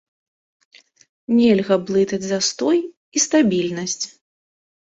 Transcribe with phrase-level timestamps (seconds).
[1.37, 4.03] Нельга блытаць застой і стабільнасць.